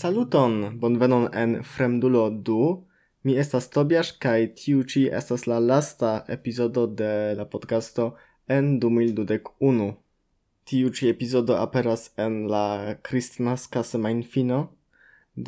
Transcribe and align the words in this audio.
Saluton, 0.00 0.78
bonvenon 0.80 1.26
en 1.34 1.62
Fremdulo 1.62 2.30
du. 2.30 2.86
Mi 3.22 3.34
estas 3.36 3.66
Tobias 3.68 4.14
kaj 4.24 4.46
tiu 4.56 4.84
ĉi 4.90 5.00
estas 5.18 5.42
la 5.50 5.58
lasta 5.60 6.12
epizodo 6.36 6.86
de 7.00 7.34
la 7.36 7.44
podcasto 7.44 8.06
en 8.56 8.70
2021. 8.80 9.88
Tiu 10.64 10.92
ĉi 10.96 11.10
epizodo 11.10 11.58
aperas 11.60 12.06
en 12.16 12.38
la 12.48 12.94
kristnaska 13.08 13.82
semajnfino. 13.88 14.60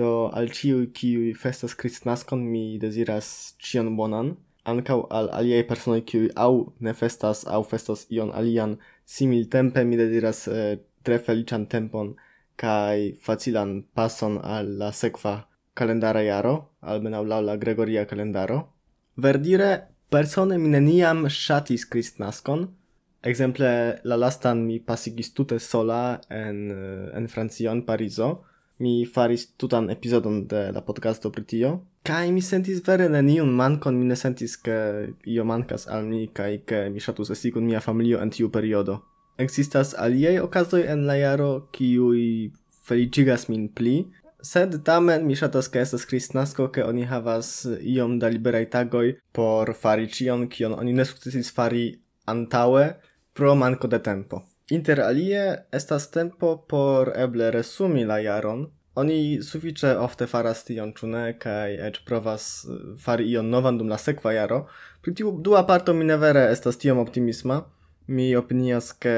Do 0.01 0.11
al 0.41 0.53
ĉiuj 0.59 0.91
kiuj 0.99 1.31
festas 1.45 1.77
kristnaskon 1.85 2.43
mi 2.51 2.65
deziras 2.83 3.31
ĉion 3.69 3.89
bonan. 3.97 4.35
Ankaŭ 4.75 4.99
al 5.21 5.31
aliaj 5.39 5.63
personoj 5.71 6.03
kiuj 6.13 6.29
aŭ 6.49 6.53
ne 6.85 6.93
festas 7.01 7.47
aŭ 7.49 7.63
festas 7.73 8.05
ion 8.11 8.37
alian 8.43 8.77
similtempe 9.17 9.87
mi 9.89 10.01
deziras 10.03 10.45
eh, 10.49 10.77
tre 11.03 11.19
feliĉan 11.31 11.67
tempon 11.73 12.13
kai 12.63 13.15
facilan 13.27 13.83
pason 13.97 14.39
al 14.57 14.77
la 14.81 14.93
sekva 14.93 15.35
kalendara 15.75 16.23
jaro, 16.23 16.55
almenau 16.81 17.25
laŭ 17.25 17.41
la 17.49 17.57
gregoria 17.57 18.05
kalendaro. 18.11 18.61
Verdire 19.17 19.71
persone 20.13 20.59
mi 20.63 20.69
neniam 20.77 21.27
ŝatis 21.29 21.85
kristnaskon, 21.93 22.69
Exemple 23.23 24.01
la 24.03 24.17
lastan 24.17 24.65
mi 24.67 24.81
pasigis 24.81 25.31
tute 25.35 25.59
sola 25.59 26.21
en 26.29 26.71
en 27.15 27.29
Francion 27.29 27.85
Parizo. 27.87 28.43
Mi 28.79 29.07
faris 29.07 29.47
tutan 29.57 29.91
epizodon 29.91 30.47
de 30.49 30.73
la 30.73 30.81
podcasto 30.81 31.31
pri 31.31 31.45
tio. 31.45 31.71
Mi 32.31 32.43
sentis 32.43 32.83
vere 32.87 33.09
neniun 33.09 33.53
mankon, 33.55 33.95
mi 33.95 34.05
ne 34.05 34.17
sentis 34.17 34.57
ke 34.57 34.79
io 35.25 35.45
mankas 35.45 35.87
al 35.87 36.05
mi 36.05 36.27
kai 36.35 36.65
ke 36.67 36.89
mi 36.91 36.99
shatus 36.99 37.31
esti 37.31 37.53
kun 37.53 37.65
mia 37.65 37.81
familio 37.81 38.19
en 38.19 38.31
tiu 38.31 38.51
periodo. 38.51 38.99
Existas 39.39 39.95
aliei 39.99 40.41
okazoi 40.41 40.83
en 40.95 41.07
la 41.07 41.17
jaro 41.17 41.69
kiui 41.73 42.53
felicigas 42.89 43.49
min 43.49 43.69
pli, 43.69 43.97
sed 44.43 44.79
tamen 44.85 45.27
mi 45.27 45.37
shatas 45.39 45.69
ke 45.73 45.81
estas 45.81 46.05
kristnasko 46.11 46.69
ke 46.75 46.85
oni 46.85 47.05
havas 47.07 47.51
iom 47.95 48.19
da 48.19 48.29
liberaj 48.29 48.65
tagoj 48.75 49.07
por 49.33 49.75
fari 49.83 50.09
ĉion 50.17 50.49
kion 50.49 50.75
oni 50.75 50.93
ne 50.93 51.05
sukcesis 51.07 51.53
fari 51.57 51.87
antaŭe 52.27 52.87
pro 53.33 53.55
manko 53.55 53.89
de 53.89 53.99
tempo. 53.99 54.43
Inter 54.71 55.01
alie 55.01 55.43
estas 55.73 56.11
tempo 56.11 56.57
por 56.69 57.13
eble 57.17 57.51
resumi 57.51 58.05
la 58.05 58.19
jaron, 58.19 58.67
Oni 58.95 59.41
sufiĉe 59.41 59.95
ofte 59.97 60.27
faras 60.29 60.67
tion, 60.69 60.91
ĉu 60.93 61.07
ne, 61.09 61.23
kaj 61.41 61.77
eĉ 61.89 62.03
provas 62.09 62.49
fari 63.01 63.31
ion 63.33 63.49
novan 63.49 63.79
dum 63.81 63.89
la 63.89 63.97
sekva 63.97 64.35
jaro. 64.37 64.67
Pri 65.01 65.15
tiu 65.17 65.33
dua 65.47 65.63
parto 65.71 65.95
mi 65.97 66.05
ne 66.05 66.19
vere 66.21 66.43
estas 66.53 66.77
tiom 66.83 67.01
optimisma, 67.01 67.63
mi 68.07 68.37
opinias 68.37 68.93
ke 68.93 69.15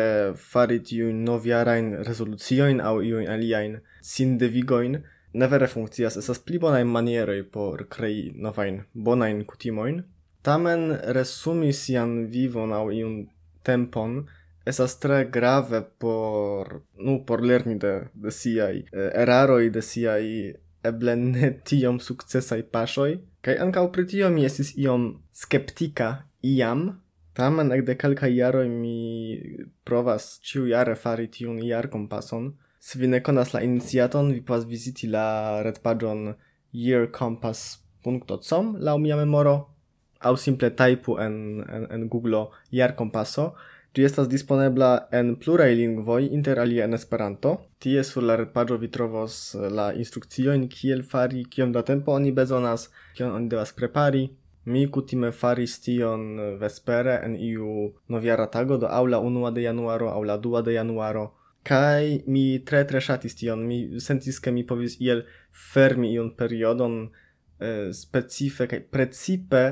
fari 0.50 0.80
tiu 0.80 1.12
noviarain 1.12 1.92
rezolucioin 2.06 2.80
au 2.80 3.00
iuin 3.00 3.28
aliain 3.28 3.80
sindevigoin 4.02 5.02
ne 5.34 5.46
vere 5.50 5.66
funkcias, 5.66 6.16
esas 6.16 6.38
pli 6.38 6.58
bonain 6.62 6.86
manieroj 6.86 7.42
por 7.52 7.86
krei 7.90 8.32
novain 8.36 8.84
bonain 8.94 9.44
kutimoin, 9.44 10.04
tamen 10.42 10.92
resumi 11.16 11.72
sian 11.72 12.26
vivon 12.30 12.72
au 12.72 12.90
iun 12.90 13.16
tempon 13.64 14.24
esas 14.66 14.98
tre 14.98 15.24
grave 15.24 15.82
por, 15.98 16.82
nu, 16.96 17.24
por 17.24 17.42
lerni 17.44 17.78
de, 17.78 17.94
de 18.14 18.30
siai 18.30 18.84
eh, 18.92 19.10
eraroi, 19.22 19.70
de 19.70 19.82
siai 19.82 20.54
eble 20.84 21.16
ne 21.16 21.50
tiom 21.68 22.00
successai 22.00 22.62
pasoi, 22.62 23.18
kai 23.44 23.56
ancau 23.60 23.90
pri 23.92 24.06
tio 24.08 24.30
mi 24.32 24.44
estis 24.48 24.72
iom 24.80 25.10
skeptika 25.32 26.10
iam, 26.42 26.86
Tamen 27.34 27.74
ekde 27.74 27.98
kelkaj 27.98 28.30
jaroj 28.30 28.68
mi 28.70 29.34
provas 29.84 30.38
ĉiujare 30.46 30.94
fari 30.94 31.26
tiun 31.26 31.58
jarkompason. 31.66 32.54
Se 32.78 32.98
vi 32.98 33.06
ne 33.10 33.22
konas 33.22 33.54
la 33.54 33.60
iniciaton, 33.66 34.32
vi 34.32 34.40
povas 34.40 34.64
viziti 34.70 35.06
la 35.10 35.62
retpaĝon 35.66 36.34
yearcompass.com 36.72 38.76
laŭ 38.78 38.98
mia 39.02 39.16
memoro 39.18 39.74
aŭ 40.24 40.36
simple 40.40 40.70
tajpu 40.78 41.18
en, 41.20 41.36
en, 41.76 41.86
en 41.96 42.08
Google 42.12 42.46
jarkompaso. 42.70 43.50
Ĝi 43.94 44.06
estas 44.08 44.30
disponebla 44.30 44.90
en 45.14 45.34
pluraj 45.42 45.74
lingvoj, 45.78 46.22
inter 46.36 46.58
alie 46.58 46.82
en 46.82 46.96
Esperanto. 46.96 47.52
Tie 47.82 48.02
sur 48.06 48.24
la 48.26 48.34
retpaĝo 48.40 48.78
vi 48.82 48.90
trovos 48.94 49.36
la 49.78 49.92
instrukciojn 49.94 50.66
kiel 50.72 51.04
fari, 51.10 51.44
kiom 51.50 51.74
da 51.74 51.84
tempo 51.86 52.14
oni 52.14 52.32
bezonas, 52.34 52.88
kion 53.14 53.30
oni 53.36 53.52
devas 53.52 53.74
prepari, 53.76 54.24
Mi 54.64 54.86
kutime 54.90 55.30
faris 55.32 55.78
tion 55.84 56.38
eh, 56.40 56.52
vespere 56.60 57.18
en 57.24 57.36
iu 57.36 57.92
noviara 58.08 58.46
tago, 58.46 58.78
do 58.78 58.86
aula 58.86 59.20
1 59.20 59.50
de 59.54 59.62
januaro, 59.62 60.08
aula 60.10 60.38
2 60.38 60.62
de 60.62 60.72
januaro, 60.72 61.32
kai 61.62 62.22
mi 62.26 62.60
tre 62.64 62.84
tre 62.84 63.00
ŝatis 63.00 63.36
tion, 63.36 63.66
mi 63.66 64.00
sentis 64.00 64.40
ke 64.40 64.50
mi 64.50 64.64
povis 64.64 64.96
iel 65.00 65.24
fermi 65.72 66.12
iun 66.14 66.32
periodon 66.36 67.10
eh, 67.60 67.92
specife 67.92 68.66
kaj 68.66 68.80
precipe 68.90 69.64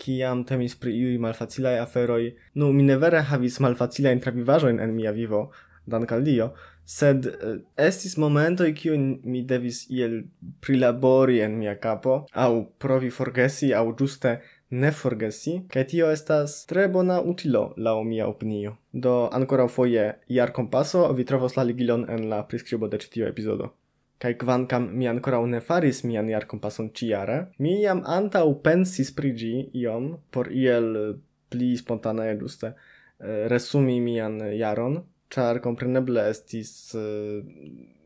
kiam 0.00 0.44
temis 0.48 0.76
pri 0.80 0.94
iuj 0.96 1.18
malfacilaj 1.20 1.78
aferoj. 1.82 2.30
Nu, 2.54 2.72
mi 2.72 2.86
ne 2.86 2.96
vere 2.96 3.20
havis 3.30 3.60
malfacilajn 3.60 4.22
travivaĵojn 4.24 4.80
en 4.80 4.94
mia 4.96 5.12
vivo, 5.12 5.50
dankal 5.90 6.24
Dio, 6.24 6.52
sed 6.84 7.26
eh, 7.26 7.58
estis 7.76 8.16
momentoj 8.16 8.72
kiu 8.74 8.96
mi 9.24 9.42
devis 9.42 9.84
iel 9.90 10.22
prilabori 10.60 11.40
en 11.40 11.58
mia 11.58 11.74
capo 11.74 12.24
au 12.32 12.64
provi 12.78 13.10
forgesi 13.10 13.74
au 13.74 13.94
juste 14.00 14.40
ne 14.70 14.92
forgesi 14.92 15.56
kaj 15.72 15.84
tio 15.92 16.10
estas 16.10 16.66
tre 16.66 16.88
bona 16.88 17.20
utilo 17.20 17.74
la 17.76 17.94
mia 18.04 18.26
opinio. 18.28 18.76
Do 18.92 19.28
ancora 19.32 19.68
foje 19.68 20.12
iar 20.28 20.52
compasso 20.52 21.12
vi 21.12 21.24
trovos 21.24 21.56
la 21.56 21.62
ligilon 21.62 22.06
en 22.10 22.28
la 22.28 22.42
priskribo 22.42 22.88
de 22.88 22.98
tio 22.98 23.08
tiu 23.10 23.26
epizodo. 23.26 23.72
Kaj 24.18 24.34
kvankam 24.38 24.88
mi 24.92 25.08
ancora 25.08 25.46
ne 25.46 25.60
faris 25.60 26.04
mian 26.04 26.28
iar 26.28 26.46
compasson 26.46 26.90
ciare 26.94 27.46
mi 27.58 27.82
jam 27.82 28.02
u 28.46 28.54
pensis 28.62 29.14
prigi 29.14 29.70
iom 29.72 30.16
por 30.30 30.52
iel 30.52 30.96
eh, 30.96 31.16
pli 31.48 31.76
spontane 31.76 32.36
ĝuste 32.38 32.66
eh, 32.66 33.48
resumi 33.48 34.00
mian 34.00 34.40
jaron 34.58 35.02
char 35.30 35.60
compreneble 35.64 36.26
estis 36.30 36.94
uh, 36.98 37.40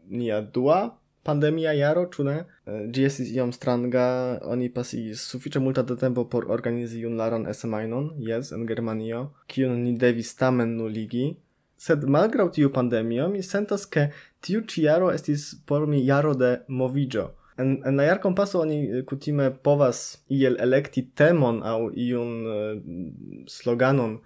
nia 0.08 0.40
dua 0.40 0.98
pandemia 1.24 1.72
jaro, 1.72 2.04
ĉu 2.12 2.26
ne? 2.26 2.36
Eh, 2.68 2.82
ĝi 2.92 3.06
estis 3.08 3.30
iom 3.34 3.52
stranga, 3.56 4.06
oni 4.50 4.68
pasigis 4.72 5.24
sufiĉe 5.30 5.62
multa 5.64 5.84
de 5.88 5.96
tempo 6.00 6.26
por 6.30 6.46
organizi 6.56 7.00
junlaran 7.00 7.48
esemajnon, 7.50 8.10
jes, 8.28 8.52
en 8.56 8.66
Germanio, 8.68 9.24
kiun 9.48 9.80
ni 9.86 9.94
devis 10.00 10.34
tamen 10.40 10.76
nuligi. 10.78 11.32
Sed 11.84 12.04
malgraŭ 12.16 12.48
tiu 12.54 12.70
pandemio, 12.72 13.28
mi 13.32 13.42
sentas 13.42 13.86
ke 13.96 14.10
tiu 14.44 14.62
ĉi 14.68 14.84
jaro 14.86 15.10
estis 15.12 15.54
por 15.66 15.88
mi 15.90 16.04
jaro 16.04 16.34
de 16.38 16.52
moviĝo. 16.68 17.30
En, 17.58 17.76
en 17.86 17.98
la 18.00 18.08
jarkompaso 18.08 18.60
oni 18.64 18.78
eh, 18.84 19.02
kutime 19.08 19.50
povas 19.66 20.04
iel 20.28 20.58
elekti 20.60 21.06
temon 21.14 21.62
aŭ 21.62 21.78
iun 22.06 22.32
uh, 22.50 22.70
sloganon 23.46 24.18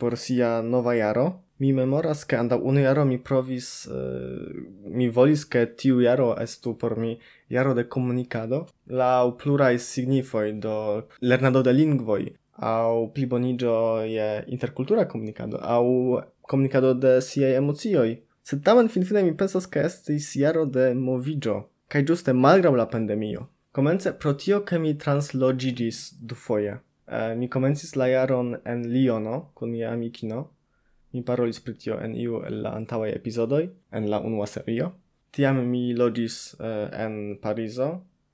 por 0.00 0.16
sia 0.16 0.60
nova 0.64 0.94
jaro, 0.96 1.26
Mi 1.60 1.72
memoras 1.76 2.24
ke 2.24 2.36
anda 2.40 2.56
unu 2.56 2.80
jaro 2.80 3.04
mi 3.04 3.18
provis 3.18 3.86
eh, 3.86 4.60
mi 4.88 5.08
volis 5.08 5.44
ke 5.44 5.66
tiu 5.76 6.00
jaro 6.00 6.34
estu 6.40 6.72
por 6.78 6.96
mi 6.98 7.18
jaro 7.48 7.74
de 7.74 7.84
komunikado 7.84 8.66
la 8.86 9.10
pluraj 9.42 9.78
signifoj 9.78 10.52
do 10.52 10.76
lernado 11.20 11.62
de 11.62 11.72
lingvoj 11.72 12.30
au 12.60 13.12
pliboniĝo 13.14 13.74
je 14.08 14.44
interkultura 14.46 15.04
komunikado 15.08 15.58
au 15.62 16.20
komunikado 16.42 16.94
de 16.94 17.20
siaj 17.20 17.56
emocioj. 17.56 18.16
Sed 18.42 18.64
tamen 18.64 18.88
finfine 18.88 19.22
mi 19.22 19.36
pensas 19.36 19.66
ke 19.66 19.84
estis 19.86 20.36
jaro 20.36 20.64
de 20.66 20.94
moviĝo 20.94 21.56
kaj 21.92 22.02
ĝuste 22.08 22.32
malgraŭ 22.32 22.72
la 22.76 22.86
pandemio. 22.86 23.46
Komence 23.72 24.12
pro 24.22 24.32
tio 24.32 24.60
ke 24.66 24.78
mi 24.78 24.94
transloĝiĝis 24.98 25.98
dufoje. 26.20 26.78
Uh, 27.10 27.34
mi 27.38 27.48
komencis 27.50 27.96
la 27.96 28.06
jaron 28.06 28.56
en 28.64 28.82
Liono 28.92 29.50
kun 29.54 29.70
mia 29.70 29.92
amikino. 29.92 30.48
Mi 31.12 31.22
parolis 31.26 31.60
pri 31.60 31.74
tio 31.74 31.98
en 31.98 32.14
iu 32.14 32.42
el 32.46 32.60
la 32.64 32.74
antaŭaj 32.78 33.10
epizodoj 33.16 33.64
en 33.98 34.10
la 34.10 34.20
unua 34.20 34.46
serio. 34.46 34.92
Tiam 35.30 35.58
mi 35.70 35.90
loĝis 35.94 36.36
uh, 36.58 36.86
en 37.04 37.36
Parizo 37.42 37.90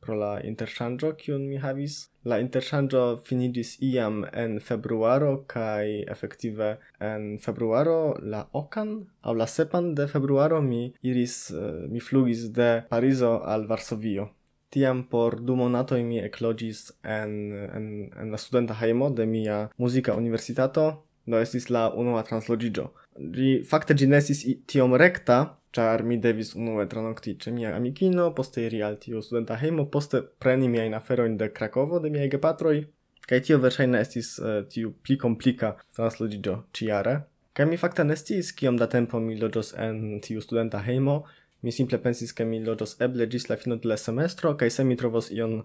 pro 0.06 0.14
la 0.20 0.32
interŝanĝo 0.48 1.12
kiun 1.20 1.46
mi 1.50 1.58
havis. 1.62 1.96
La 2.30 2.38
interŝanĝo 2.42 3.02
finiĝis 3.26 3.76
iam 3.88 4.22
en 4.32 4.58
februaro 4.68 5.32
kaj 5.50 6.04
efektive 6.14 6.70
en 7.10 7.36
februaro 7.42 7.98
la 8.34 8.44
okan 8.60 8.94
aŭ 9.22 9.34
la 9.40 9.48
sepan 9.50 9.94
de 9.98 10.06
februaro 10.12 10.62
mi 10.62 10.82
iris 11.02 11.36
uh, 11.50 11.84
mi 11.90 12.00
flugis 12.00 12.48
de 12.58 12.70
Parizo 12.90 13.38
al 13.44 13.66
Varsovio. 13.66 14.30
Tiam 14.70 15.04
por 15.10 15.38
du 15.40 15.54
monatoj 15.56 16.02
mi 16.04 16.18
ekloĝis 16.20 16.80
en, 17.02 17.34
en, 17.78 17.86
en 18.20 18.32
la 18.34 18.38
studenta 18.38 18.74
hejmo 18.80 19.10
de 19.10 19.26
mia 19.26 19.58
muzika 19.78 20.16
universitato 20.18 21.05
do 21.26 21.38
estis 21.42 21.68
la 21.70 21.88
unua 21.94 22.22
translogigio. 22.22 22.90
Gi, 23.16 23.62
fakte 23.68 23.94
gi 23.98 24.06
nesis 24.06 24.44
tiom 24.70 24.94
recta, 24.94 25.38
char 25.76 26.02
mi 26.02 26.18
devis 26.22 26.54
unue 26.56 26.86
tranokti 26.88 27.36
ce 27.40 27.52
mia 27.52 27.74
amikino, 27.76 28.30
poste 28.34 28.66
iri 28.66 28.82
al 28.82 28.98
tio 29.02 29.20
studenta 29.22 29.56
heimo, 29.60 29.86
poste 29.92 30.22
preni 30.42 30.68
miain 30.68 30.94
aferoin 30.94 31.36
de 31.36 31.50
Krakovo 31.52 32.00
de 32.00 32.10
miaj 32.10 32.30
gepatroi, 32.36 32.84
kai 33.28 33.40
tio 33.44 33.58
verŝajne 33.62 34.00
estis 34.00 34.36
uh, 34.38 34.60
tiu 34.72 34.92
pli 35.02 35.16
complica 35.20 35.74
translogigio 35.96 36.62
ciare. 36.72 37.16
Kai 37.56 37.66
mi 37.66 37.80
fakte 37.80 38.04
nestis, 38.04 38.52
kiom 38.52 38.76
da 38.76 38.86
tempo 38.92 39.20
mi 39.20 39.36
loĝos 39.40 39.72
en 39.80 40.20
tiu 40.24 40.42
studenta 40.44 40.82
heimo, 40.84 41.24
mi 41.62 41.72
simple 41.72 41.98
pensis 41.98 42.34
ke 42.36 42.44
mi 42.44 42.60
loĝos 42.64 42.98
eble 43.02 43.26
ĝis 43.32 43.48
la 43.50 43.56
fino 43.56 43.78
de 43.80 43.88
la 43.88 43.96
semestro 43.96 44.52
kaj 44.60 44.70
se 44.70 44.84
mi 44.84 44.96
trovos 45.00 45.30
ion 45.34 45.62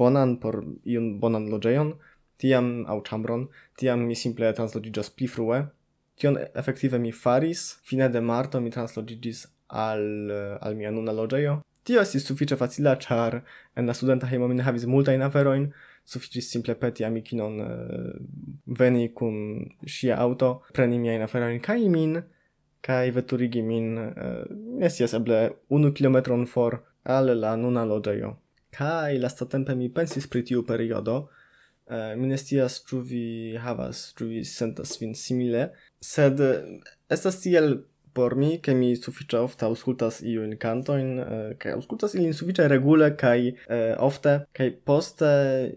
bonan 0.00 0.36
por 0.40 0.60
iun 0.84 1.14
bonan 1.20 1.48
loĝejon, 1.50 1.94
tiam 2.44 2.84
au 2.92 3.00
chambron, 3.08 3.48
tiam 3.80 4.04
mi 4.04 4.16
simple 4.16 4.52
translogigas 4.52 5.08
pli 5.16 5.28
frue. 5.34 5.64
Tion 6.20 6.36
efektive 6.54 7.00
mi 7.00 7.12
faris, 7.12 7.78
fine 7.82 8.08
de 8.12 8.20
marto 8.20 8.60
mi 8.60 8.70
translogigis 8.70 9.46
al, 9.68 10.04
al 10.60 10.76
mia 10.76 10.90
nuna 10.90 11.12
logeio. 11.12 11.62
Tio 11.84 12.00
estis 12.00 12.24
sufiĉe 12.24 12.56
facila, 12.56 12.94
ĉar 13.00 13.40
en 13.76 13.88
la 13.88 13.96
studenta 13.96 14.28
hejmo 14.28 14.46
mi 14.48 14.56
ne 14.56 14.64
havis 14.64 14.86
multajn 14.88 15.24
aferojn, 15.26 15.66
suficis 16.08 16.48
simple 16.52 16.76
peti 16.80 17.04
amikinon 17.04 17.58
eh, 17.64 18.12
veni 18.80 19.10
kun 19.18 19.36
sia 19.96 20.16
auto, 20.20 20.54
preni 20.76 21.00
miajn 21.00 21.24
aferojn 21.26 21.60
kaj 21.64 21.82
min, 21.92 22.22
kai 22.84 23.10
veturigi 23.16 23.62
min, 23.64 23.94
uh, 23.96 24.88
scias 24.92 25.14
eble 25.16 25.38
unu 25.72 25.92
kilometron 25.96 26.42
for 26.46 26.82
al 27.04 27.30
la 27.40 27.54
nuna 27.56 27.84
loĝejo. 27.88 28.34
lasta 29.22 29.46
tempe 29.46 29.74
mi 29.74 29.88
pensis 29.88 30.26
pri 30.26 30.42
tiu 30.44 30.62
periodo, 30.62 31.28
Uh, 31.84 32.14
mi 32.16 32.30
ne 32.30 32.38
scias 32.40 32.78
ĉu 32.88 33.00
vi 33.04 33.24
havas, 33.60 34.06
ĉu 34.16 34.28
vi 34.30 34.44
sentas 34.48 34.94
vin 35.00 35.12
simile, 35.12 35.66
sed 36.00 36.40
eh, 36.40 36.62
estas 37.12 37.42
tiel 37.42 37.82
por 38.14 38.36
mi, 38.38 38.54
ke 38.62 38.72
mi 38.78 38.94
sufiĉe 38.96 39.40
ofte 39.42 39.66
aŭskultas 39.66 40.20
iujn 40.22 40.54
kantojn 40.62 41.10
uh, 41.18 41.32
kaj 41.60 41.74
aŭskultas 41.76 42.14
ilin 42.14 42.32
sufiĉe 42.38 42.68
regule 42.70 43.10
kaj 43.20 43.50
uh, 43.50 43.82
ofte 44.06 44.36
kaj 44.56 44.70
poste 44.88 45.28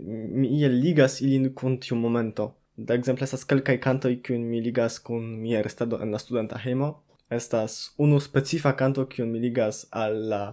mi 0.07 0.53
iel 0.59 0.77
ligas 0.85 1.19
ilin 1.25 1.49
kun 1.57 1.79
tiu 1.81 1.97
momento. 1.99 2.53
Da 2.77 2.93
ekzemple 2.93 3.25
estas 3.25 3.43
kelkaj 3.49 3.79
kantoj 3.81 4.13
kiujn 4.23 4.45
mi 4.47 4.61
ligas 4.61 4.99
kun 5.03 5.27
mia 5.41 5.63
restado 5.65 5.99
en 6.03 6.13
la 6.13 6.21
studenta 6.21 6.61
hejmo. 6.61 6.93
Estas 7.29 7.91
unu 7.97 8.21
specifa 8.23 8.75
kanto 8.79 9.07
kiun 9.11 9.33
mi 9.33 9.39
ligas 9.43 9.87
al 9.91 10.21
la 10.29 10.43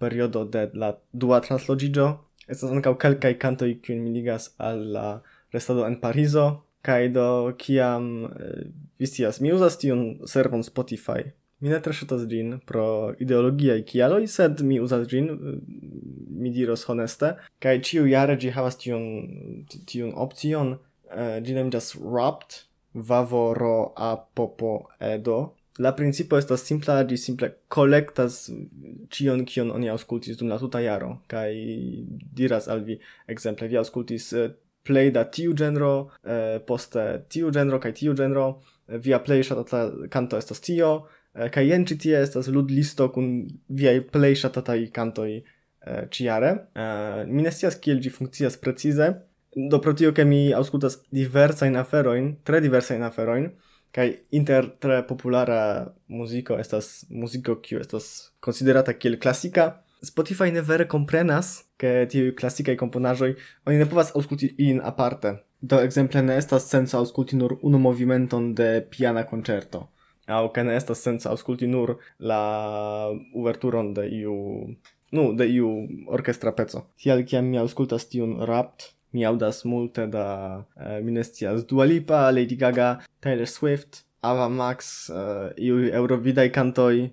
periodo 0.00 0.44
de 0.44 0.70
la 0.74 0.94
dua 1.12 1.38
transloĝiĝo 1.44 2.08
Estas 2.50 2.72
ankaŭ 2.74 2.94
kelkaj 3.00 3.34
kantoj 3.40 3.70
kiujn 3.84 4.02
mi 4.04 4.12
ligas 4.14 4.50
al 4.58 4.82
la 4.96 5.08
restado 5.54 5.86
en 5.86 5.96
Parizo 6.00 6.46
kaj 6.84 7.08
do 7.14 7.28
kiam 7.58 8.10
eh, 8.26 8.66
vi 8.98 9.08
scias 9.08 9.40
mi 9.40 9.52
uzas 9.52 9.78
tiun 9.80 10.04
servon 10.28 10.62
Spotify. 10.66 11.24
Mi 11.60 11.70
ne 11.72 11.78
tre 11.80 11.94
ŝatas 11.96 12.26
ĝin 12.28 12.58
pro 12.68 13.14
ideologiaj 13.24 13.78
kialoj, 13.88 14.26
sed 14.28 14.60
mi 14.68 14.80
uzas 14.84 15.06
ĝin, 15.08 15.30
eh, 15.32 15.56
mi 16.42 16.52
diros 16.52 16.84
honeste, 16.90 17.34
kaj 17.64 17.78
ĉiujare 17.88 18.36
ĝi 18.42 18.52
havas 18.56 18.76
tiun 18.82 19.06
tiun 19.88 20.12
opcion, 20.26 20.76
eh, 21.08 21.40
ĝi 21.40 21.56
nomiĝas 21.56 21.94
Wrapped, 22.02 22.60
vavoro 22.94 23.92
a 23.96 24.14
popo 24.16 24.74
edo 25.00 25.38
la 25.78 25.92
principo 25.92 26.38
estas 26.38 26.62
simpla, 26.62 27.02
di 27.02 27.16
simple 27.16 27.50
collectas 27.68 28.50
cion 29.10 29.44
kion 29.44 29.70
oni 29.74 29.88
auscultis 29.90 30.36
dum 30.38 30.48
la 30.48 30.58
tuta 30.58 30.80
jaro 30.80 31.16
kaj 31.26 31.50
diras 32.34 32.68
al 32.68 32.84
vi 32.84 32.98
exemple 33.26 33.68
vi 33.68 33.76
auscultis 33.76 34.32
uh, 34.32 34.44
eh, 34.44 34.54
play 34.84 35.10
da 35.10 35.24
tiu 35.24 35.54
genro, 35.56 36.10
uh, 36.22 36.60
poste 36.66 37.24
tiu 37.28 37.50
genro 37.50 37.80
kaj 37.80 37.92
tiu 37.92 38.14
genro, 38.14 38.60
eh, 38.88 38.98
via 38.98 39.18
play 39.18 39.42
shatata 39.42 39.90
kanto 40.10 40.36
estas 40.38 40.60
tio, 40.60 41.06
eh, 41.34 41.50
kaj 41.50 41.70
en 41.76 41.86
ĉi 41.88 41.98
tie 42.06 42.22
estas 42.22 42.48
ludlisto 42.48 43.08
kun 43.14 43.30
viaj 43.68 44.00
plej 44.14 44.34
ŝatataj 44.44 44.80
kantoj 44.94 45.30
eh, 45.34 46.04
ĉiare. 46.10 46.50
Eh, 46.74 47.20
mi 47.28 47.42
ne 47.42 47.52
scias 47.52 47.78
kiel 47.82 48.00
ĝi 48.04 48.12
funkcias 48.14 48.56
precize, 48.60 49.10
do 49.54 49.80
pro 49.80 49.94
tio 49.94 50.12
ke 50.12 50.24
mi 50.26 50.48
aŭskultas 50.54 51.00
diversajn 51.14 51.76
aferojn, 51.78 52.34
tre 52.44 52.60
diversajn 52.64 53.02
aferojn, 53.06 53.50
Kai 53.94 54.08
inter 54.34 54.66
tre 54.82 55.02
populara 55.06 55.86
muziko 56.10 56.56
estas 56.58 57.04
muziko 57.10 57.60
kiu 57.62 57.78
estas 57.78 58.34
konsiderata 58.42 58.96
kiel 58.98 59.20
klasika. 59.22 59.68
Spotify 60.04 60.50
ne 60.52 60.60
vere 60.66 60.88
komprenas, 60.90 61.62
ke 61.80 62.04
tiu 62.10 62.32
klasika 62.36 62.74
komponaĵoj 62.80 63.36
oni 63.68 63.78
ne 63.78 63.86
povas 63.88 64.10
aŭskulti 64.18 64.50
in 64.66 64.82
aparte. 64.84 65.36
Do 65.62 65.78
ekzemple 65.80 66.20
ne 66.26 66.34
estas 66.36 66.66
senco 66.68 66.98
aŭskulti 66.98 67.38
nur 67.40 67.54
unu 67.62 67.78
movimenton 67.80 68.50
de 68.58 68.82
piana 68.90 69.22
koncerto, 69.30 69.86
aŭ 70.28 70.42
ke 70.52 70.66
ne 70.66 70.74
estas 70.76 71.00
senco 71.06 71.30
aŭskulti 71.30 71.70
nur 71.70 71.94
la 72.18 72.42
uverturon 73.32 73.94
de 73.96 74.04
iu 74.18 74.34
nu, 75.14 75.24
de 75.38 75.46
iu 75.54 75.70
orkestra 76.18 76.52
peco. 76.52 76.84
Tial 77.00 77.22
kiam 77.24 77.46
mi 77.48 77.62
aŭskultas 77.62 78.10
tiun 78.10 78.40
rapt, 78.50 78.90
mi 79.14 79.24
audas 79.24 79.62
multe 79.64 80.06
da 80.10 80.26
eh, 80.76 80.98
uh, 80.98 81.04
minestias 81.04 81.66
Dua 81.70 81.86
Lipa, 81.86 82.30
Lady 82.30 82.56
Gaga, 82.56 82.98
Taylor 83.20 83.46
Swift, 83.46 84.02
Ava 84.22 84.48
Max, 84.48 85.08
uh, 85.10 85.52
iu 85.56 85.78
eurovidaj 85.92 86.50
cantoi, 86.52 87.10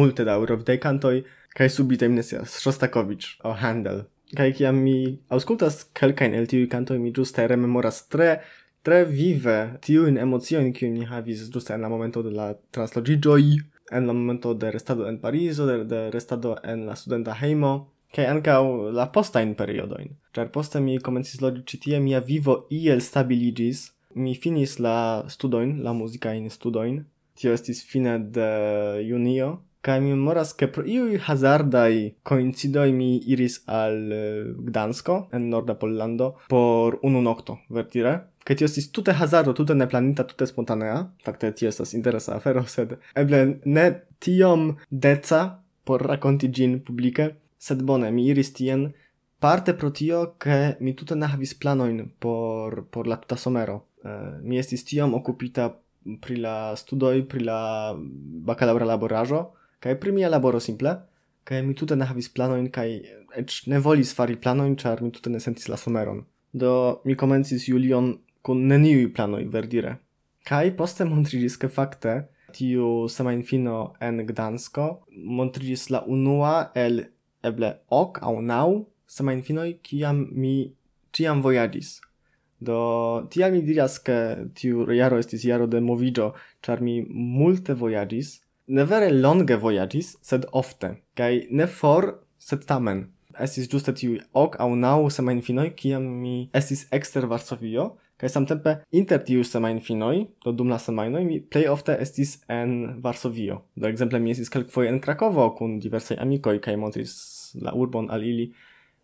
multe 0.00 0.24
da 0.24 0.34
eurovidaj 0.40 0.80
cantoi, 0.82 1.22
kai 1.54 1.70
subite 1.70 2.08
minestias 2.08 2.58
Shostakovich 2.60 3.38
o 3.44 3.54
Handel. 3.62 4.04
Kai 4.34 4.50
kiam 4.56 4.80
mi 4.82 5.18
auskultas 5.30 5.84
kelkain 5.94 6.34
el 6.34 6.48
tiui 6.50 6.66
cantoi, 6.68 6.98
mi 6.98 7.12
giuste 7.14 7.46
rememoras 7.46 8.06
tre 8.10 8.40
tre 8.84 9.04
vive 9.08 9.78
tiujn 9.80 10.18
emociojn 10.20 10.72
kiujn 10.76 10.98
mi 10.98 11.06
havis 11.08 11.46
ĝuste 11.52 11.72
en 11.72 11.86
la 11.86 11.88
momento 11.88 12.22
de 12.22 12.34
la 12.34 12.50
transloĝiĝoj 12.76 13.44
en 13.96 14.06
la 14.06 14.12
momento 14.12 14.52
de 14.54 14.70
restado 14.70 15.06
en 15.08 15.18
Parizo, 15.20 15.66
de, 15.66 15.84
de 15.84 16.10
restado 16.10 16.56
en 16.64 16.86
la 16.86 16.96
studenta 16.96 17.34
heimo, 17.40 17.93
kai 18.14 18.26
anka 18.32 18.60
la 18.98 19.06
posta 19.14 19.40
in 19.46 19.54
periodo 19.60 19.98
in 20.04 20.12
char 20.34 20.48
poste 20.54 20.80
mi 20.80 20.98
komencis 21.06 21.40
lodi 21.44 21.64
citie 21.70 21.98
mia 22.00 22.20
vivo 22.20 22.54
iel 22.70 23.00
stabiligis 23.08 23.90
mi 24.14 24.34
finis 24.34 24.78
la 24.78 25.24
studoin 25.34 25.82
la 25.82 25.92
muzikajn 25.92 26.48
studoin 26.50 27.02
tio 27.34 27.54
estis 27.54 27.82
fine 27.84 28.18
de 28.18 28.48
junio, 29.08 29.48
kai 29.84 29.98
mi 30.00 30.12
memoras, 30.14 30.54
ke 30.58 30.68
pro 30.72 30.84
iu 30.86 31.18
hazardai 31.26 32.14
coincidoi 32.28 32.92
mi 32.96 33.10
iris 33.34 33.60
al 33.66 33.98
Gdansko, 34.68 35.18
en 35.36 35.50
norda 35.50 35.74
Pollando, 35.80 36.34
por 36.48 36.98
unu 37.02 37.22
nokto, 37.22 37.58
vertire, 37.70 38.20
Kaj 38.44 38.58
tio 38.60 38.66
estis 38.68 38.90
tute 38.92 39.14
hazardo, 39.16 39.54
tute 39.56 39.72
neplanita, 39.72 40.26
tute 40.28 40.44
spontanea. 40.44 40.98
Fakte 41.24 41.48
tio 41.56 41.70
estas 41.70 41.94
interesa 41.96 42.34
afero, 42.34 42.66
sed 42.68 42.90
eble 43.16 43.38
ne 43.64 43.86
tiom 44.20 44.66
deca 44.90 45.38
por 45.88 46.04
rakonti 46.04 46.50
ĝin 46.52 46.74
publike, 46.84 47.30
sed 47.64 47.82
bone, 47.88 48.10
mi 48.12 48.26
iris 48.28 48.52
tien, 48.56 48.90
parte 49.40 49.74
pro 49.78 49.90
tio, 49.90 50.34
ke 50.40 50.76
mi 50.84 50.94
tute 50.98 51.16
ne 51.16 51.28
havis 51.32 51.54
planoin 51.60 52.02
por, 52.20 52.84
por 52.92 53.08
la 53.08 53.18
tuta 53.20 53.38
somero. 53.40 53.80
Uh, 54.04 54.36
mi 54.44 54.60
estis 54.60 54.84
tiom 54.84 55.16
okupita 55.16 55.70
pri 56.20 56.36
la 56.44 56.56
studoi, 56.76 57.24
pri 57.28 57.44
la 57.48 57.58
bakalaŭra 58.48 58.88
laborajo, 58.92 59.40
kaj 59.80 59.96
pri 60.00 60.12
mia 60.16 60.28
laboro 60.32 60.60
simple, 60.60 60.92
kaj 61.48 61.62
mi 61.64 61.76
tute 61.76 61.96
ne 61.96 62.08
havis 62.08 62.28
planoin, 62.32 62.68
kaj 62.72 62.88
ec 63.40 63.56
ne 63.72 63.80
volis 63.80 64.12
fari 64.16 64.36
planoin, 64.40 64.76
ĉar 64.80 65.02
mi 65.04 65.12
tute 65.12 65.32
ne 65.32 65.40
sentis 65.40 65.68
la 65.72 65.80
someron. 65.80 66.22
Do 66.52 67.00
mi 67.04 67.16
komencis 67.18 67.68
julion 67.68 68.12
kun 68.44 68.66
neniuj 68.68 69.08
planoj 69.16 69.42
verdire. 69.52 69.96
Kaj 70.44 70.74
poste 70.76 71.06
montriĝis 71.08 71.56
ke 71.60 71.72
fakte 71.72 72.14
tiu 72.54 73.08
semajnfino 73.10 73.78
en 74.04 74.20
Gdansko 74.28 74.84
montriĝis 75.40 75.88
la 75.90 76.04
unua 76.06 76.54
el 76.78 77.00
eble 77.44 77.70
ok 77.90 78.20
au 78.22 78.40
nau 78.42 78.84
semajnfinoj 79.14 79.70
kiam 79.86 80.26
mi 80.32 80.74
ciam 81.14 81.42
voyagis. 81.44 82.00
Do 82.60 82.78
tiam 83.30 83.52
mi 83.52 83.62
diras 83.62 83.98
ke 84.06 84.18
tiu 84.58 84.86
jaro 84.98 85.18
estis 85.22 85.44
jaro 85.44 85.66
de 85.66 85.80
movigio, 85.80 86.32
char 86.62 86.80
mi 86.80 87.00
multe 87.08 87.74
voyagis, 87.74 88.40
ne 88.68 88.84
vere 88.88 89.10
longe 89.12 89.56
voyagis, 89.60 90.14
sed 90.22 90.46
ofte, 90.52 90.94
kai 91.18 91.46
ne 91.50 91.66
for, 91.66 92.20
sed 92.38 92.64
tamen. 92.68 93.08
Estis 93.44 93.68
giuste 93.70 93.92
tiu 93.98 94.20
ok 94.32 94.56
au 94.62 94.76
nau 94.78 95.10
semain 95.10 95.42
finoi 95.42 95.72
kiam 95.76 96.06
mi 96.22 96.48
estis 96.54 96.86
exter 96.92 97.26
Varsovio, 97.30 97.94
Kaj 98.20 98.30
samtempe 98.30 98.76
inter 98.94 99.18
tiu 99.26 99.42
semajnfinoj, 99.42 100.20
do 100.44 100.52
dum 100.54 100.68
la 100.70 100.78
semajnoj, 100.78 101.24
mi 101.26 101.40
plej 101.42 101.66
ofte 101.72 101.96
estis 102.00 102.36
en 102.48 103.00
Varsovio. 103.02 103.64
Do 103.74 103.88
ekzemple 103.88 104.20
mi 104.22 104.30
estis 104.30 104.52
kelkfoje 104.54 104.92
en 104.92 105.00
Krakovo 105.02 105.48
kun 105.58 105.80
diversaj 105.82 106.20
amikoj 106.22 106.60
kaj 106.62 106.76
montris 106.78 107.16
la 107.58 107.74
urbon 107.74 108.10
al 108.14 108.22
ili. 108.22 108.52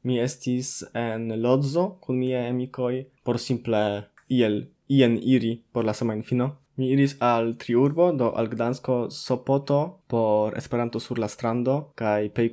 Mi 0.07 0.21
estis 0.23 0.85
en 0.95 1.27
Lodzo 1.43 1.89
kun 2.01 2.21
miaj 2.23 2.47
amikoj 2.53 3.05
por 3.27 3.39
simple 3.43 3.83
iel 4.29 4.63
ien 4.89 5.19
iri 5.19 5.57
por 5.73 5.85
la 5.85 5.95
semajnfino. 5.95 6.53
Mi 6.79 6.93
iris 6.95 7.17
al 7.21 7.57
Triurbo, 7.61 8.13
do 8.17 8.31
al 8.33 8.47
Gdansko, 8.49 9.11
Sopoto 9.11 10.01
por 10.09 10.57
Esperanto 10.57 11.01
sur 11.01 11.19
la 11.19 11.29
strando 11.29 11.93
kaj 11.97 12.31
pej 12.33 12.49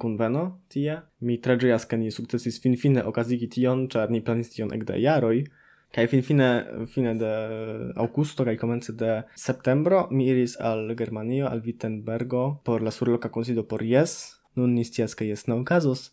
tie. 0.67 0.97
Mi 1.21 1.37
tre 1.37 1.55
ĝojas 1.55 1.85
ke 1.85 1.97
ni 1.97 2.11
sukcesis 2.11 2.59
finfine 2.59 3.03
okazigi 3.03 3.47
tion, 3.47 3.87
ĉar 3.87 4.09
ni 4.09 4.21
planis 4.21 4.49
tion 4.49 4.73
ekde 4.73 4.99
jaroj, 4.99 5.45
Kaj 5.95 6.07
finfine 6.11 6.47
fine 6.91 7.13
de 7.17 7.29
aŭgusto 7.97 8.45
kaj 8.45 8.57
komence 8.59 8.93
de 8.93 9.21
septembro 9.39 10.07
mi 10.11 10.27
iris 10.27 10.57
al 10.59 10.91
Germanio, 10.99 11.47
al 11.47 11.63
Wittenbergo 11.65 12.59
por 12.63 12.83
la 12.83 12.91
surloka 12.91 13.31
konsido 13.31 13.67
por 13.67 13.83
Jes. 13.83 14.37
Nun 14.55 14.73
ni 14.73 14.83
scias 14.83 15.13
ke 15.15 15.27
jes 15.27 15.47
ne 15.47 15.55
okazos. 15.55 16.11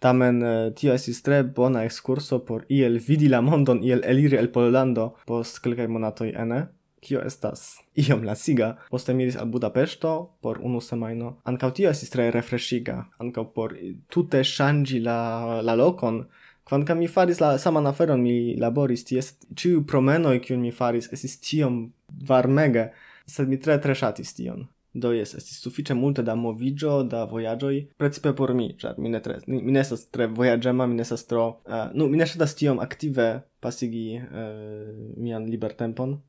Tamen 0.00 0.42
eh, 0.42 0.72
tio 0.76 0.92
estis 0.94 1.20
tre 1.24 1.42
bona 1.42 1.84
ekskurso 1.84 2.38
por 2.48 2.64
iel 2.72 2.98
vidi 3.04 3.28
la 3.28 3.40
mondon, 3.44 3.82
iel 3.84 4.04
eliri 4.04 4.36
el 4.40 4.48
Pollando 4.52 5.14
post 5.28 5.60
kelkaj 5.64 5.88
monatoj 5.88 6.30
ene. 6.44 6.66
Kio 7.00 7.22
estas 7.24 7.80
iom 7.96 8.24
lasiga. 8.28 8.74
Poste 8.92 9.14
miris 9.16 9.36
al 9.40 9.48
Budapeŝto 9.48 10.12
por 10.44 10.60
unu 10.60 10.80
semajno. 10.84 11.38
Ankaŭ 11.48 11.70
tio 11.76 11.92
estis 11.92 12.12
tre 12.12 12.28
refreshiga, 12.32 12.98
ankaŭ 13.20 13.46
por 13.56 13.76
tute 14.12 14.42
ŝanĝi 14.44 15.00
la 15.04 15.20
la 15.64 15.76
lokon 15.80 16.26
Kvankam 16.70 16.98
mi 17.02 17.08
faris 17.08 17.40
la 17.42 17.58
saman 17.58 17.86
aferon, 17.90 18.20
mi 18.22 18.54
laboris 18.54 19.02
ties, 19.04 19.32
ciu 19.58 19.80
promenoi 19.82 20.38
kiun 20.44 20.60
mi 20.62 20.70
faris 20.70 21.08
esis 21.16 21.40
tiom 21.42 21.80
varmega, 22.28 22.92
sed 23.26 23.50
mi 23.50 23.58
tre 23.58 23.74
tre 23.82 23.96
shatis 23.98 24.30
tion. 24.36 24.68
Do 24.94 25.10
jes, 25.10 25.32
estis 25.38 25.58
sufiĉe 25.64 25.96
multe 25.98 26.22
da 26.22 26.36
movigio, 26.38 27.00
da 27.02 27.24
vojaĝoj, 27.32 27.74
precipe 27.98 28.32
por 28.38 28.54
mi, 28.54 28.68
ĉar 28.78 29.02
mi 29.02 29.10
ne 29.10 29.18
tre 29.26 29.40
mi 29.50 29.74
ne 29.74 29.82
estas 29.82 30.06
tre 30.14 30.30
vojaĝema, 30.38 30.86
mi 30.86 30.98
ne 31.00 31.02
estas 31.08 31.26
tro, 31.26 31.50
uh, 31.66 31.90
nu 31.94 32.06
mi 32.06 32.22
ne 32.22 32.30
ŝatas 32.30 32.54
tiom 32.62 32.78
aktive 32.86 33.28
pasigi 33.58 34.06
uh, 34.22 34.88
mian 35.18 35.50
libertempon. 35.50 36.20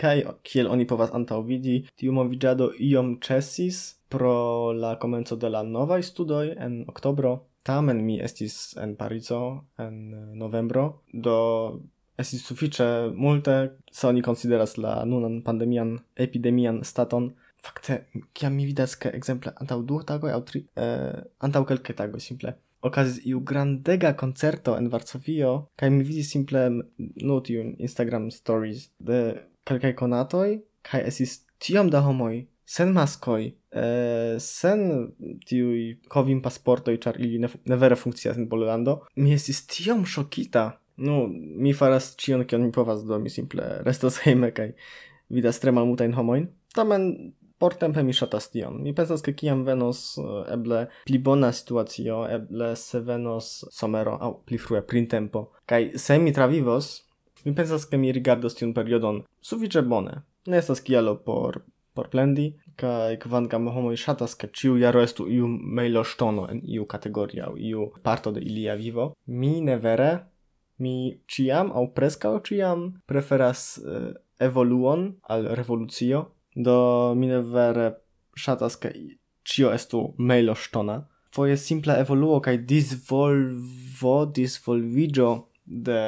Kaj 0.00 0.16
kiel 0.48 0.72
oni 0.72 0.88
povas 0.88 1.12
antaŭvidi, 1.12 1.82
tiu 2.00 2.16
moviĝado 2.16 2.72
iom 2.80 3.18
ĉesis 3.24 3.84
pro 4.08 4.36
la 4.72 4.96
komenco 5.00 5.36
de 5.36 5.52
la 5.52 5.60
novaj 5.76 6.06
studoj 6.08 6.46
en 6.56 6.86
oktobro 6.88 7.42
Tamen 7.64 8.02
mi 8.04 8.18
estis 8.20 8.76
en 8.80 8.96
Parizo 8.96 9.40
en 9.80 9.96
eh, 10.12 10.24
novembro, 10.36 11.02
do 11.12 11.36
estis 12.20 12.44
sufiĉe 12.46 12.86
multe, 13.16 13.56
se 13.90 14.06
oni 14.06 14.22
konsideras 14.22 14.76
la 14.78 15.00
nunan 15.08 15.40
pandemian 15.46 15.96
epidemian 16.26 16.82
staton, 16.84 17.32
fakte 17.64 18.04
kiam 18.36 18.54
mi 18.56 18.66
vidas 18.68 18.96
ke 19.00 19.12
ekzemple 19.16 19.54
antaŭ 19.62 19.80
du 19.88 20.00
tagoj 20.06 20.34
aŭ 20.36 20.42
tri 20.48 20.64
eh, 20.76 21.16
antaŭ 21.46 21.64
kelke 21.70 21.96
tagoj 21.96 22.20
simple 22.20 22.54
okazis 22.84 23.22
iu 23.30 23.40
grandega 23.50 24.12
koncerto 24.20 24.76
en 24.80 24.90
Varsovio 24.92 25.52
kaj 25.80 25.90
mi 25.94 26.04
vidis 26.04 26.32
simple 26.34 26.64
nu 26.98 27.40
tiun 27.46 27.74
Instagram 27.88 28.30
stories 28.34 28.88
de 29.10 29.20
kelkaj 29.68 29.94
konatoj 30.00 30.48
kaj 30.84 31.06
estis 31.10 31.38
tiom 31.64 31.92
da 31.94 32.04
homoj 32.04 32.44
sen 32.76 32.92
maskoj 32.96 33.52
Eh, 33.74 34.36
sen 34.38 34.84
tiuj 35.48 35.96
kovim 36.08 36.38
pasportoj 36.42 36.94
ĉar 37.02 37.16
ili 37.18 37.40
ne, 37.42 37.48
ne 37.66 37.76
vere 37.76 37.96
funkcias 37.98 38.38
en 38.38 38.46
Pollando 38.48 39.00
mi 39.18 39.34
estis 39.34 39.64
tiom 39.66 40.04
szokita 40.06 40.68
nu 40.96 41.24
mi 41.58 41.72
faras 41.74 42.12
cion 42.16 42.44
kion 42.46 42.62
mi 42.62 42.70
povas 42.72 43.02
do 43.02 43.18
mi 43.18 43.30
simple 43.30 43.64
restos 43.82 44.20
hejme 44.22 44.52
kaj 44.54 44.68
vidas 45.28 45.58
tre 45.58 45.72
multajn 45.74 46.14
homojn. 46.14 46.46
Tamen 46.74 47.32
portempe 47.58 48.02
mi 48.02 48.12
ŝatas 48.12 48.50
tion. 48.52 48.78
Mi 48.82 48.94
pensas 48.94 49.22
ke 49.24 49.34
kiam 49.34 49.64
venos 49.66 50.04
eh, 50.22 50.54
eble 50.54 50.86
pli 51.08 51.18
bona 51.18 51.50
situacio 51.52 52.24
eble 52.30 52.74
se 52.76 53.00
venos 53.00 53.64
somero 53.72 54.14
au 54.20 54.38
pli 54.46 54.58
frue 54.58 54.82
printempo 54.82 55.48
Kai 55.66 55.98
se 55.98 56.18
mi 56.18 56.32
travivos 56.32 57.00
mi 57.44 57.54
pensas 57.54 57.86
ke 57.86 57.98
mi 57.98 58.12
rigardos 58.12 58.54
tion 58.54 58.74
periodon 58.74 59.24
sufiĉe 59.42 59.82
bone. 59.82 60.20
Ne 60.46 60.58
estas 60.62 60.80
kialo 60.80 61.18
por 61.24 61.64
por 61.94 62.08
plendi 62.10 62.52
kai 62.80 63.16
kvankam 63.22 63.68
homoj 63.74 63.96
ŝatas 64.04 64.34
ke 64.40 64.50
ĉiu 64.58 64.76
jaro 64.82 65.02
estu 65.06 65.26
iu 65.30 65.48
mejloŝtono 65.48 66.46
en 66.52 66.62
iu 66.76 66.86
kategorio 66.90 67.50
aŭ 67.50 67.54
iu 67.70 67.88
parto 68.02 68.32
de 68.34 68.40
ilia 68.40 68.74
vivo 68.74 69.12
mi 69.26 69.60
ne 69.60 69.76
vere 69.86 70.12
mi 70.78 70.94
ĉiam 71.30 71.72
aŭ 71.72 71.84
preskaŭ 71.96 72.34
ĉiam 72.48 72.86
preferas 73.06 73.66
uh, 73.78 74.12
evoluon 74.40 75.12
al 75.22 75.46
revolucio 75.60 76.24
do 76.54 77.14
mi 77.14 77.26
ne 77.26 77.40
vere 77.40 77.90
shatas 78.36 78.76
ke 78.76 78.92
ĉio 79.44 79.72
estu 79.74 80.14
mejloŝtona. 80.18 81.00
Foje 81.34 81.56
simpla 81.58 81.98
evoluo 81.98 82.38
kai 82.40 82.58
disvolvo 82.58 84.14
disvolvigio 84.34 85.30
de 85.64 86.00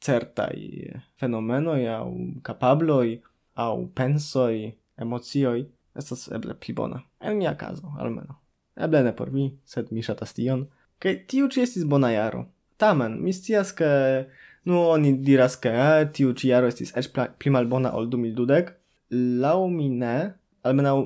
certai 0.00 0.92
fenomenoi 1.18 1.86
au 1.88 2.12
capabloi 2.42 3.20
au 3.54 3.86
pensoi 3.94 4.72
emocioi 4.96 5.66
Estas 5.98 6.28
eble 6.32 6.54
pli 6.60 6.74
bona. 6.74 7.02
En 7.20 7.38
mia 7.38 7.54
caso, 7.58 7.92
almeno. 7.98 8.38
Eble 8.76 9.02
ne 9.04 9.12
por 9.16 9.30
vi, 9.30 9.50
sed 9.64 9.92
mi 9.92 10.04
ŝatas 10.04 10.34
tion. 10.36 10.66
Kaj 11.02 11.16
tiu 11.28 11.48
ĉi 11.52 11.64
estis 11.66 11.88
bona 11.88 12.12
jaro. 12.12 12.46
Tamen, 12.80 13.18
mi 13.22 13.34
scias 13.36 13.72
ke 13.76 13.90
nu 14.64 14.78
oni 14.94 15.16
diras 15.26 15.58
ke 15.60 15.72
eh, 15.72 16.04
tiu 16.14 16.32
ĉi 16.38 16.52
jaro 16.52 16.70
estis 16.72 16.94
eĉ 16.96 17.10
pli 17.12 17.52
malbona 17.54 17.92
ol 17.98 18.08
2012. 18.12 18.72
Laŭ 19.42 19.58
mi 19.68 19.90
ne, 19.92 20.16
almenaŭ 20.64 20.96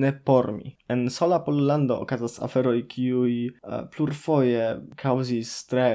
ne 0.00 0.12
por 0.24 0.52
mi. 0.54 0.76
En 0.88 1.08
sola 1.10 1.40
Pollando 1.44 1.98
okazas 2.04 2.38
aferoj 2.46 2.78
kiuj 2.88 3.34
uh, 3.50 3.82
plurfoje 3.92 4.66
kaŭzis 4.96 5.52
tre 5.70 5.88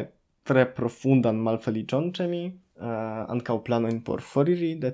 tre 0.45 0.67
profundan 0.77 1.39
malfeliĉon 1.41 2.11
ĉe 2.13 2.27
mi, 2.29 2.43
uh, 2.51 3.23
ankaŭ 3.33 3.55
planojn 3.65 4.03
por 4.05 4.21
foriri 4.21 4.75
de 4.81 4.91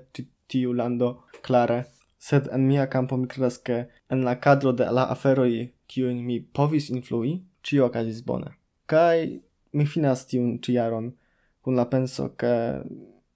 tiu 0.47 0.71
lando 0.77 1.09
klare 1.43 1.81
sed 2.21 2.47
en 2.53 2.67
mia 2.67 2.85
campo 2.87 3.17
mi 3.17 3.27
credas 3.27 3.57
che 3.57 3.87
en 4.09 4.23
la 4.23 4.35
cadro 4.35 4.71
de 4.71 4.85
la 4.91 5.07
aferoi 5.09 5.73
kiun 5.89 6.17
mi 6.27 6.39
povis 6.39 6.89
influi, 6.89 7.41
cio 7.63 7.85
okazis 7.85 8.21
bone. 8.21 8.49
Kai 8.85 9.41
mi 9.73 9.85
finas 9.85 10.27
tiun 10.29 10.59
ciaron 10.61 11.07
kun 11.61 11.75
la 11.75 11.85
penso 11.85 12.29
ke 12.37 12.53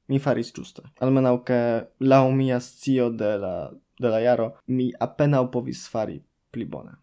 mi 0.09 0.19
faris 0.19 0.51
giuste. 0.53 0.83
Almenau 1.01 1.41
che 1.43 1.87
lau 1.97 2.29
mia 2.31 2.59
scio 2.59 3.09
de 3.09 3.37
la, 3.37 3.71
de 3.97 4.07
la 4.09 4.21
jaro 4.21 4.47
mi 4.67 4.93
appena 4.99 5.43
povis 5.47 5.87
fari 5.87 6.21
pli 6.51 6.65
bone. 6.65 6.93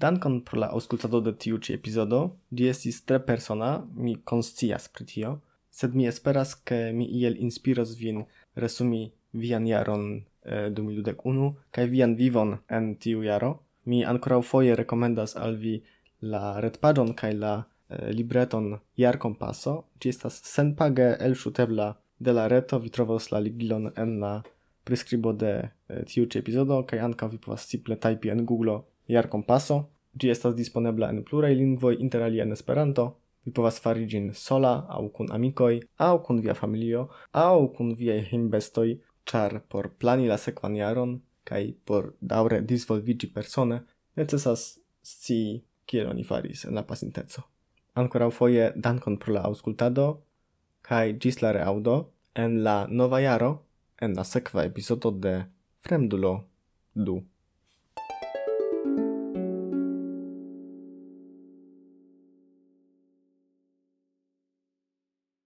Dankon 0.00 0.40
pro 0.44 0.60
la 0.60 0.66
auscultado 0.66 1.20
de 1.20 1.32
tiu 1.36 1.58
ci 1.58 1.72
epizodo, 1.72 2.38
di 2.48 2.68
estis 2.68 3.04
tre 3.04 3.18
persona, 3.20 3.84
mi 3.94 4.14
conscias 4.22 4.88
pri 4.88 5.04
tio, 5.04 5.40
sed 5.70 5.94
mi 5.94 6.06
esperas 6.10 6.54
ke 6.54 6.90
mi 6.92 7.06
iel 7.20 7.38
inspiros 7.38 7.96
vin 8.00 8.24
resumi 8.54 9.12
vian 9.32 9.66
jaron 9.66 10.04
eh, 10.42 10.68
2021 10.70 11.54
kaj 11.70 11.86
vian 11.86 12.14
vivon 12.14 12.58
en 12.68 12.94
tiu 12.96 13.22
jaro. 13.22 13.52
Mi 13.84 14.04
ankoraŭ 14.04 14.42
foje 14.42 14.76
rekomendas 14.76 15.36
al 15.36 15.56
vi 15.56 15.80
la 16.20 16.60
retpaĝon 16.60 17.14
kaj 17.14 17.32
la 17.34 17.54
eh, 17.88 18.10
libreton 18.12 18.78
Jar 18.96 19.18
Kompaso. 19.18 19.84
Ĝi 20.00 20.08
estas 20.14 20.40
senpage 20.44 21.14
elŝutebla 21.20 21.94
de 22.18 22.32
la 22.36 22.48
reto, 22.48 22.78
vi 22.78 22.90
trovos 22.90 23.30
la 23.32 23.40
ligilon 23.40 23.92
en 23.96 24.18
la 24.20 24.34
priskribo 24.84 25.32
de 25.32 25.52
eh, 25.60 26.02
tiu 26.10 26.26
ĉi 26.26 26.42
epizodo 26.42 26.82
kaj 26.88 27.00
ankaŭ 27.06 27.30
vi 27.32 27.38
povas 27.38 27.66
simple 27.68 27.96
tajpi 27.96 28.34
en 28.34 28.44
Google 28.44 28.80
Jar 29.08 29.30
Kompaso. 29.32 29.86
Ĝi 30.20 30.30
estas 30.30 30.56
disponebla 30.58 31.08
en 31.12 31.22
pluraj 31.24 31.54
lingvoj, 31.54 31.94
inter 32.02 32.24
alia 32.26 32.42
en 32.42 32.52
Esperanto, 32.52 33.04
Vi 33.44 33.52
povas 33.56 33.80
fari 33.80 34.06
ĝin 34.12 34.32
sola 34.36 34.72
aŭ 34.96 35.04
kun 35.16 35.30
amikoj, 35.32 35.80
aŭ 36.06 36.14
kun 36.26 36.40
via 36.44 36.54
familio, 36.54 37.06
aŭ 37.32 37.72
kun 37.76 37.94
viaj 38.00 38.20
hejmbestoj, 38.30 38.88
ĉar 39.24 39.60
por 39.68 39.88
plani 40.00 40.28
la 40.28 40.36
sekvan 40.38 40.76
jaron 40.76 41.18
kaj 41.48 41.62
por 41.88 42.12
daŭre 42.20 42.60
disvolviĝi 42.72 43.30
persone 43.34 43.80
necesas 44.20 44.66
scii 45.12 45.60
kiel 45.86 46.10
oni 46.12 46.24
faris 46.24 46.64
en 46.68 46.76
la 46.78 46.84
pasinteco. 46.86 47.42
Ankoraŭ 48.00 48.30
foje 48.30 48.70
dankon 48.76 49.18
pro 49.22 49.34
la 49.34 49.46
aŭskultado 49.48 50.06
kaj 50.86 51.06
ĝis 51.22 51.40
la 51.42 51.52
reaŭdo 51.56 51.96
en 52.44 52.60
la 52.66 52.76
nova 53.00 53.20
jaro 53.24 53.50
en 54.04 54.14
la 54.18 54.24
sekva 54.24 54.64
epizodo 54.68 55.10
de 55.10 55.34
Fremdulo 55.86 56.32
du. 56.94 57.20